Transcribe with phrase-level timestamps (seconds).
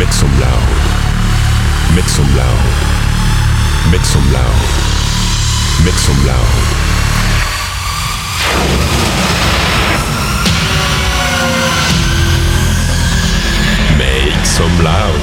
[0.00, 1.94] Make some loud.
[1.94, 2.64] Make some loud.
[3.92, 4.60] Make some loud.
[5.84, 6.54] Make some loud.
[13.98, 15.20] Make some loud.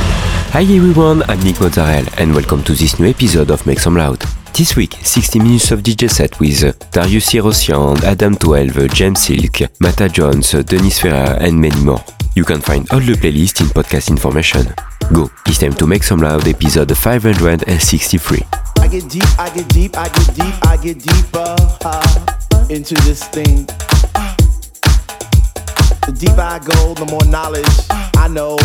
[0.53, 4.23] Hi everyone, I'm Nick Mozzarella and welcome to this new episode of Make Some Loud.
[4.53, 10.07] This week, 60 minutes of DJ set with Darius Hirosian, Adam 12, James Silk, Mata
[10.07, 12.03] Jones, Denis Ferrer and many more.
[12.37, 14.71] You can find all the playlist in podcast information.
[15.11, 18.37] Go, it's time to Make Some Loud episode 563.
[18.77, 23.23] I get deep, I get deep, I get deep, I get deeper uh, into this
[23.23, 23.65] thing.
[26.05, 28.59] The deeper I go, the more knowledge I know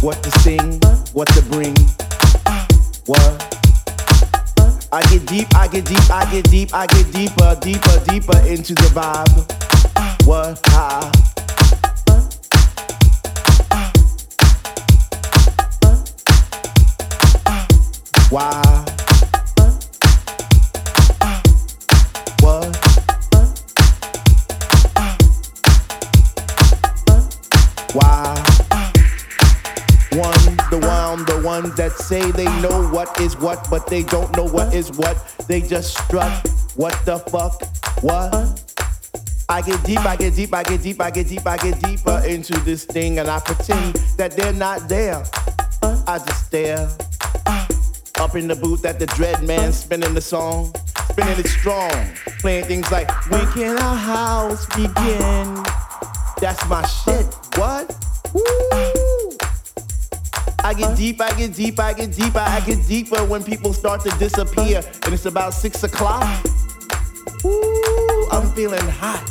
[0.00, 0.78] what to sing,
[1.12, 1.74] what to bring.
[3.06, 3.34] What?
[4.92, 8.74] I get deep, I get deep, I get deep, I get deeper, deeper, deeper into
[8.74, 10.24] the vibe.
[10.24, 10.68] What?
[18.30, 18.84] Why?
[22.42, 22.74] What?
[30.70, 34.74] The the ones that say they know what is what, but they don't know what
[34.74, 35.16] is what.
[35.48, 36.46] They just strut.
[36.76, 37.62] What the fuck?
[38.02, 38.62] What?
[39.48, 42.22] I get deep, I get deep, I get deep, I get deep, I get deeper
[42.26, 45.24] into this thing, and I pretend that they're not there.
[45.82, 46.90] I just stare.
[48.20, 50.74] Up in the booth at the Dread Man, spinning the song,
[51.10, 51.92] spinning it strong,
[52.40, 55.62] playing things like When can our house begin?
[56.40, 57.26] That's my shit.
[57.54, 57.94] What?
[58.34, 59.38] Woo!
[60.64, 64.00] I get deep, I get deep, I get deeper, I get deeper when people start
[64.02, 66.24] to disappear, and it's about six o'clock.
[68.32, 69.24] I'm feeling hot.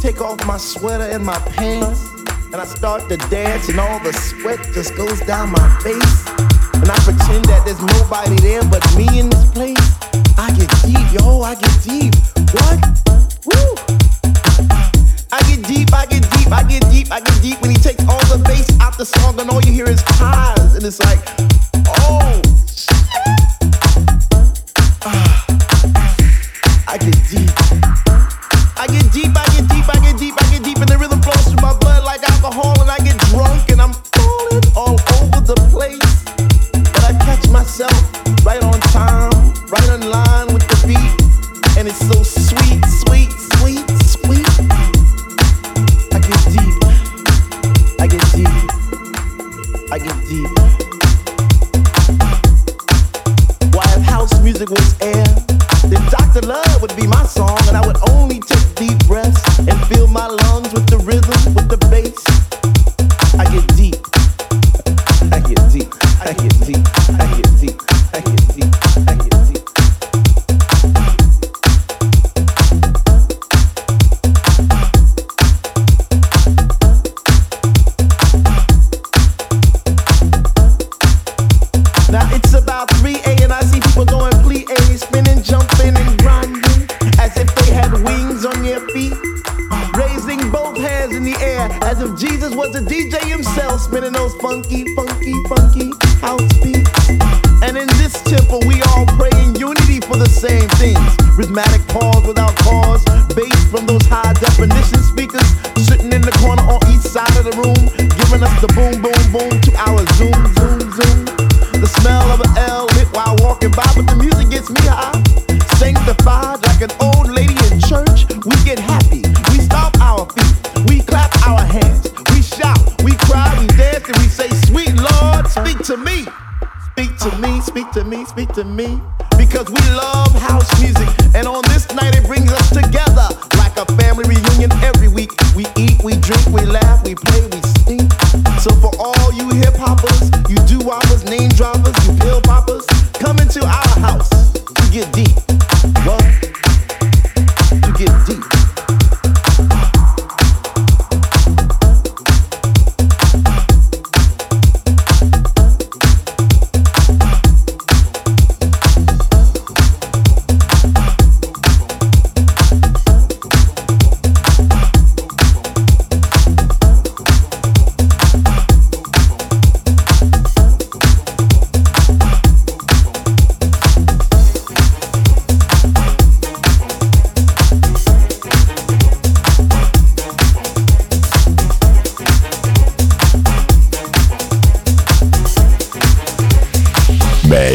[0.00, 2.02] Take off my sweater and my pants,
[2.46, 6.41] and I start to dance, and all the sweat just goes down my face.
[6.82, 9.78] And I pretend that there's nobody there but me in this place.
[10.36, 12.12] I get deep, yo, I get deep.
[12.58, 12.78] What?
[13.46, 13.78] Woo!
[15.30, 18.02] I get deep, I get deep, I get deep, I get deep when he takes
[18.08, 20.74] all the bass out the song and all you hear is highs.
[20.74, 21.22] And it's like,
[21.86, 22.42] oh,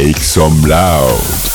[0.08, 1.47] Make some loud.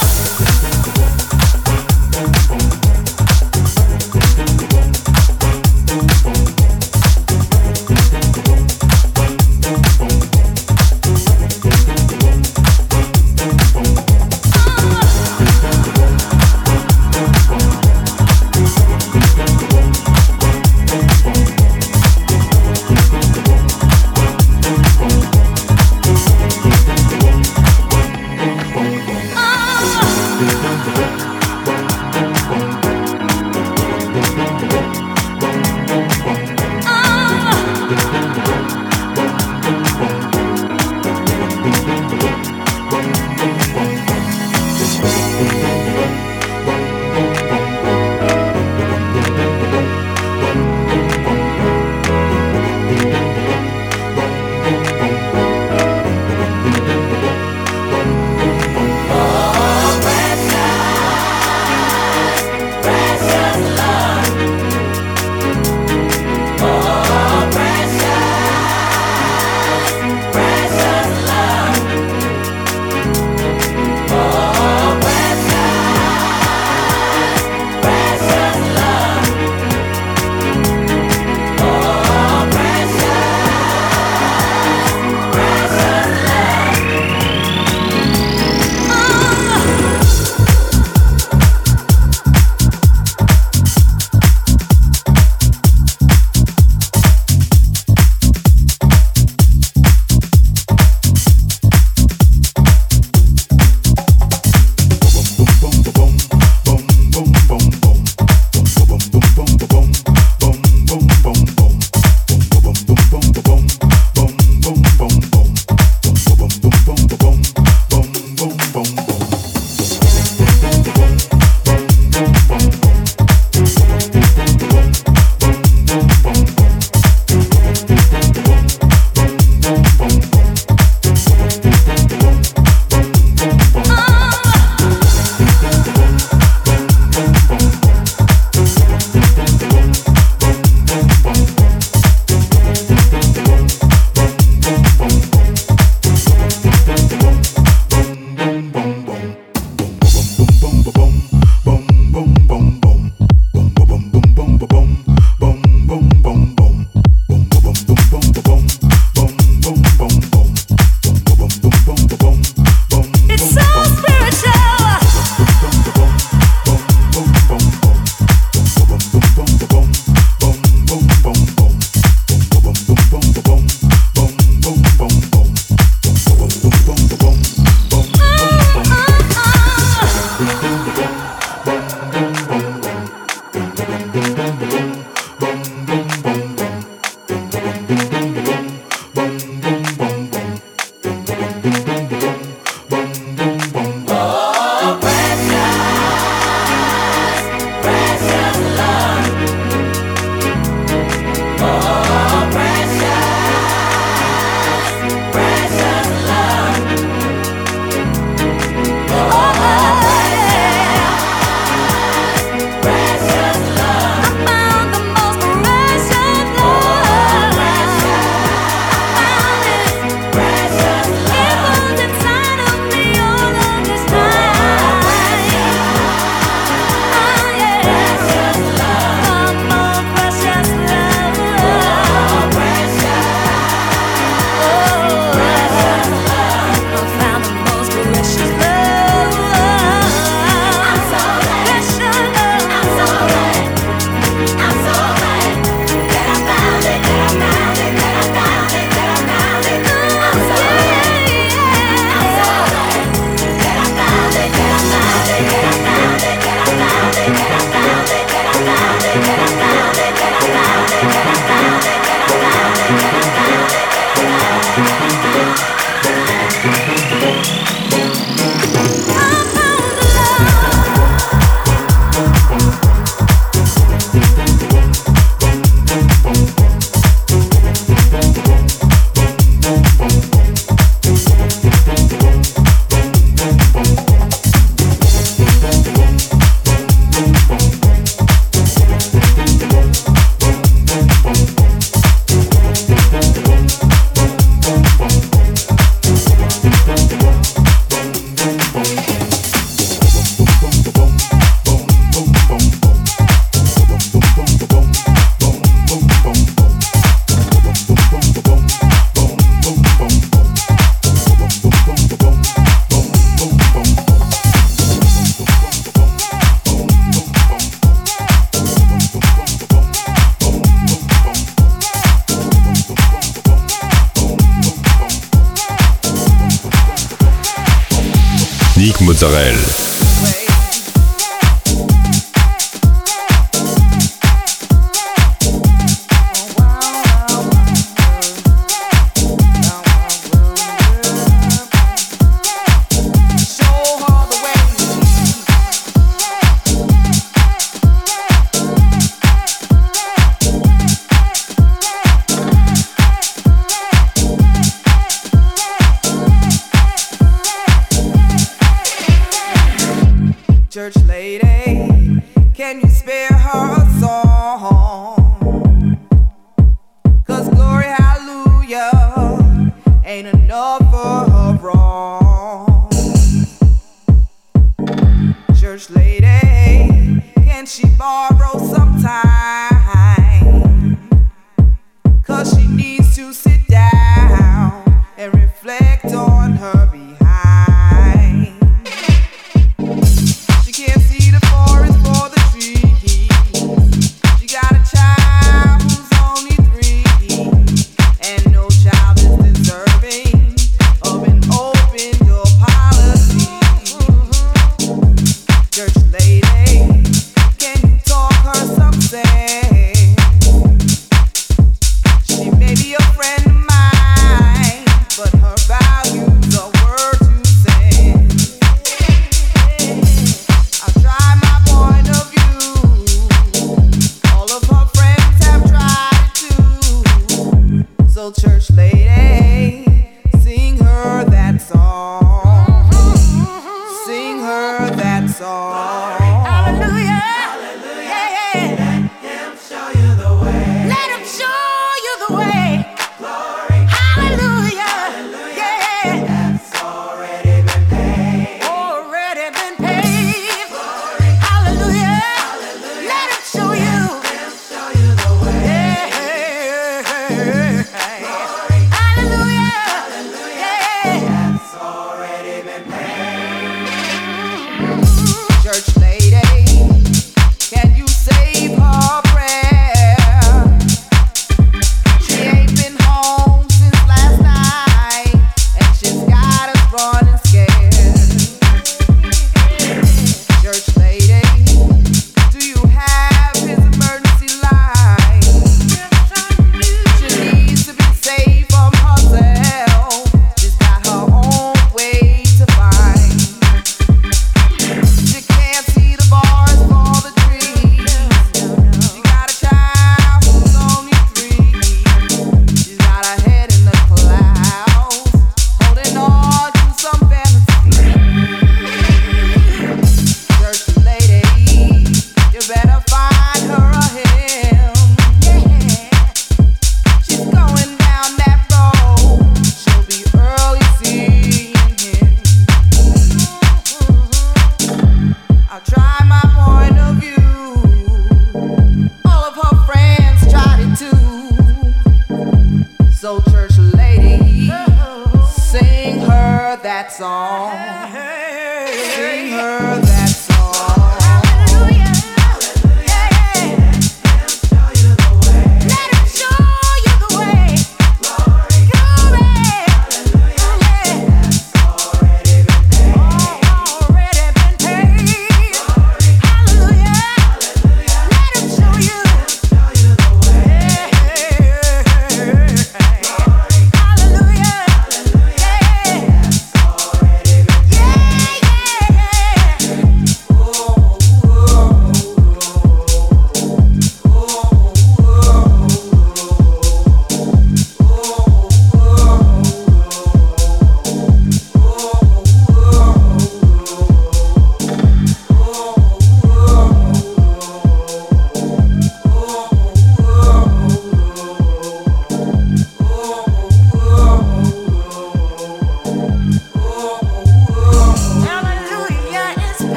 [329.22, 329.71] Israel.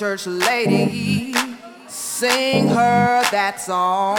[0.00, 1.34] Church lady,
[1.86, 4.16] sing her that song.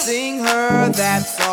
[0.00, 1.51] Sing her that song.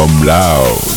[0.00, 0.89] Some loud.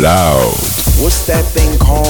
[0.00, 0.52] Loud.
[1.02, 2.09] What's that thing called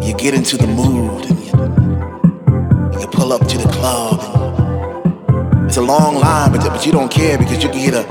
[0.00, 4.20] You get into the mood and you pull up to the club.
[5.66, 8.02] It's a long line, but, but you don't care because you can hear the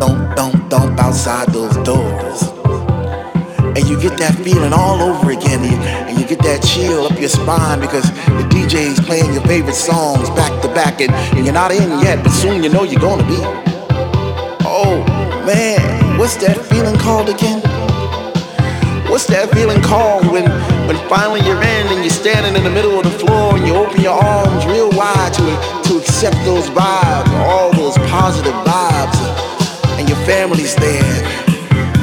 [0.00, 2.42] thump, thump outside those doors.
[3.76, 7.06] And you get that feeling all over again, and you, and you get that chill
[7.06, 11.44] up your spine because the DJ's playing your favorite songs back to back, and, and
[11.44, 13.38] you're not in yet, but soon you know you're gonna be.
[14.64, 15.04] Oh
[15.44, 17.75] man, what's that feeling called again?
[19.16, 20.44] What's that feeling called when,
[20.84, 23.72] when finally you're in and you're standing in the middle of the floor and you
[23.72, 25.46] open your arms real wide to,
[25.88, 29.16] to accept those vibes, all those positive vibes,
[29.96, 31.24] and your family's there,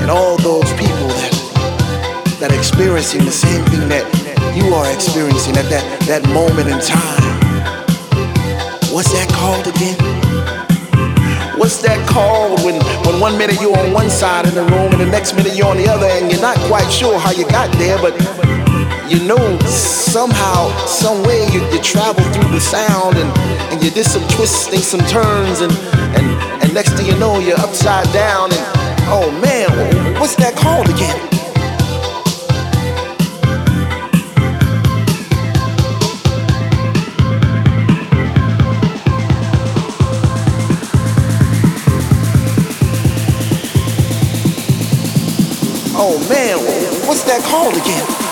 [0.01, 4.09] and all those people that, that are experiencing the same thing that
[4.57, 7.38] you are experiencing at that, that moment in time.
[8.89, 10.23] What's that called again?
[11.64, 12.76] What's that called when,
[13.07, 15.72] when one minute you're on one side of the room and the next minute you're
[15.72, 18.11] on the other and you're not quite sure how you got there, but
[19.07, 23.32] you know somehow, some way you, you travel through the sound and,
[23.72, 25.72] and you did some twists and some turns, and,
[26.20, 26.28] and,
[26.59, 28.64] and next thing you know, you're upside down and
[29.07, 31.43] oh man, what's that called again?
[47.34, 48.23] That called again?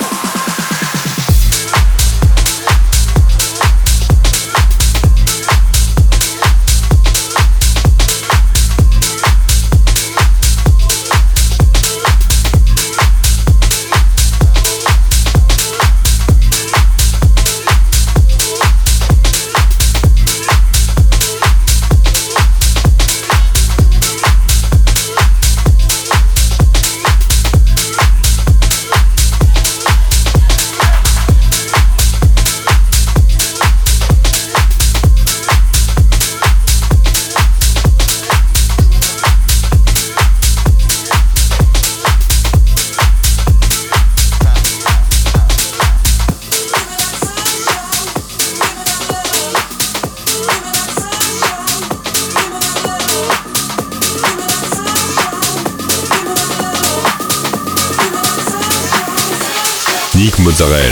[60.62, 60.91] Mozzarella.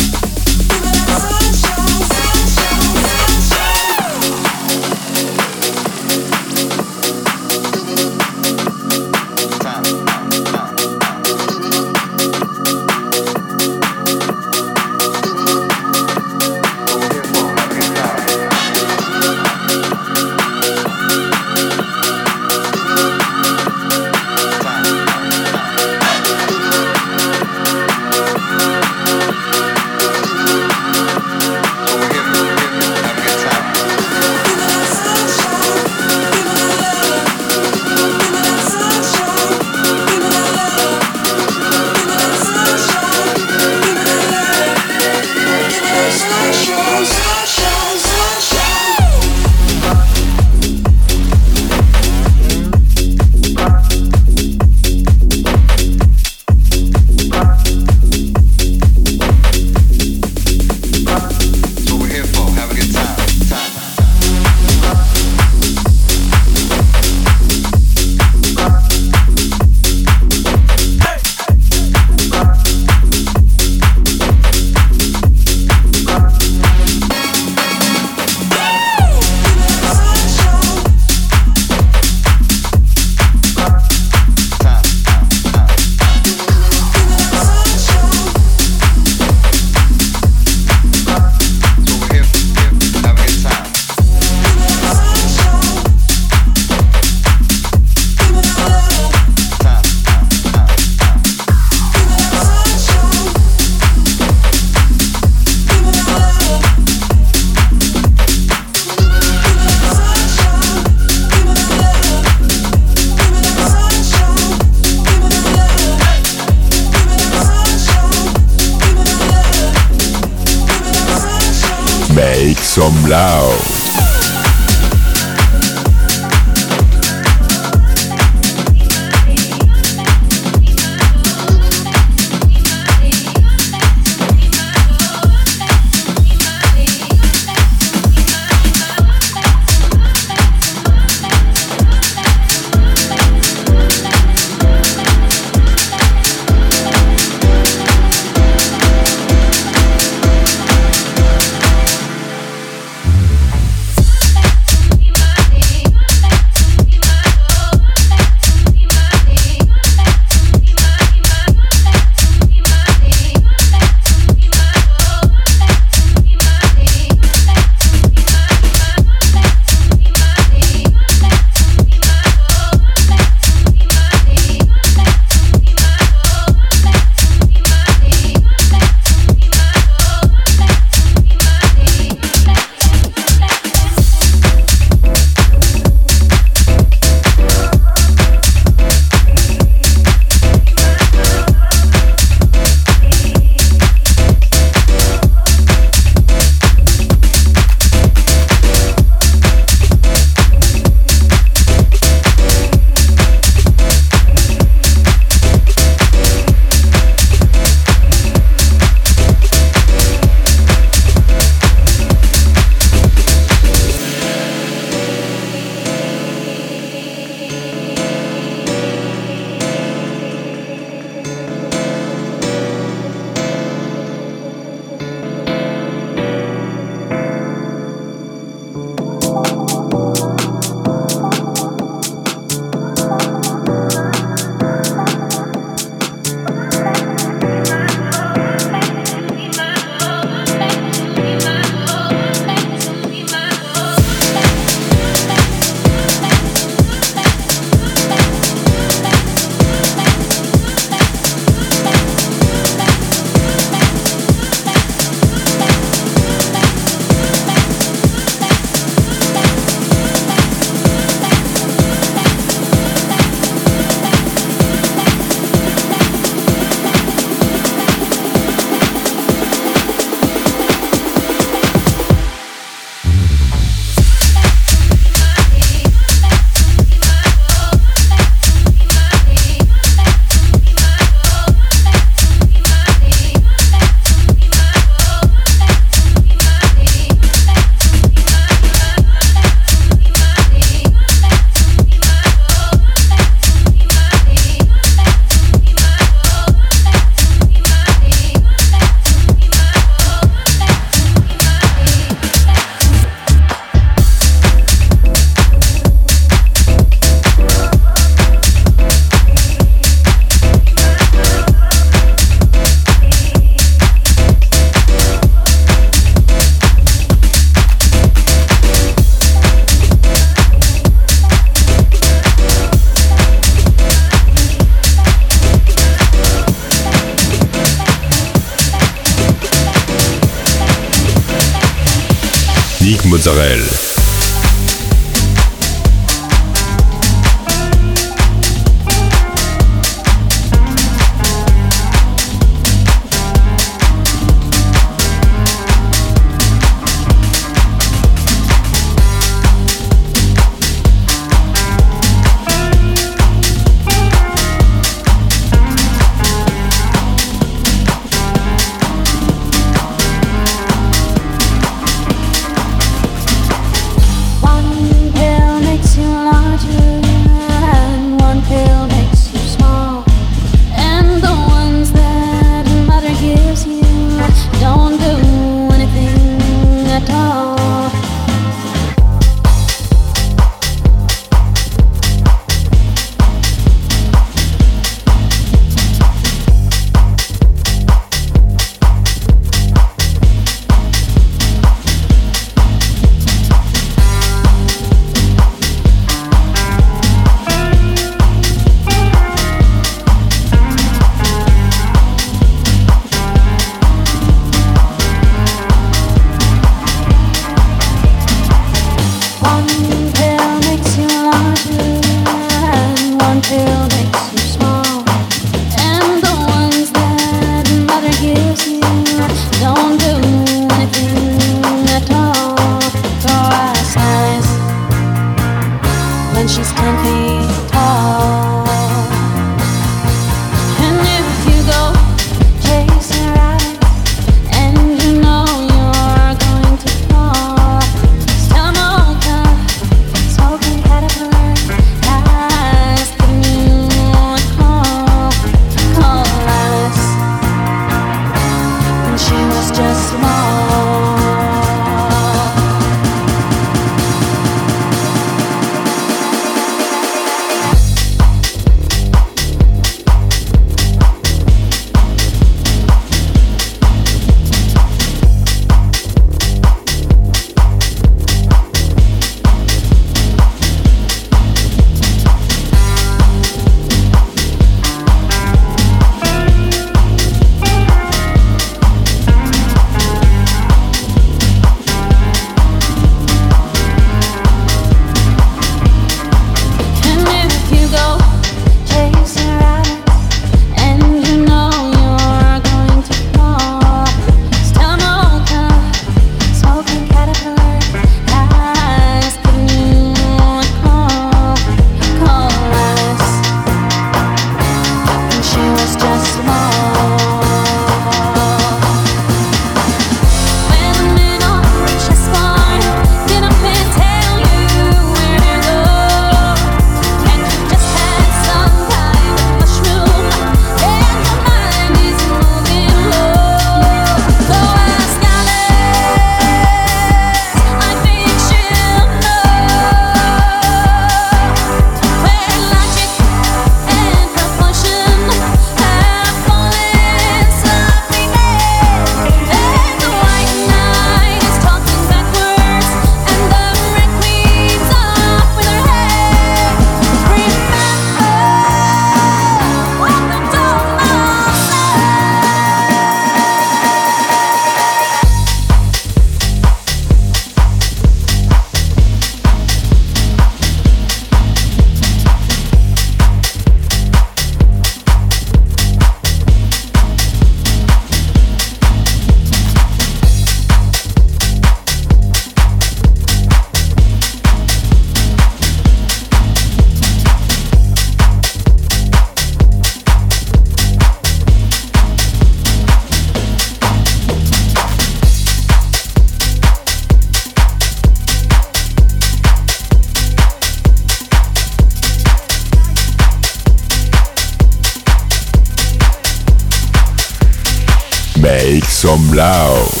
[599.33, 600.00] Loud.